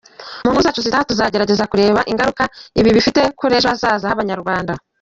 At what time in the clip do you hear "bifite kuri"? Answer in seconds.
2.97-3.51